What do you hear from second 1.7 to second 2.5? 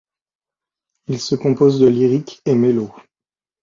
de Lyrik